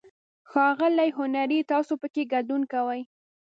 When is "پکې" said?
2.01-2.23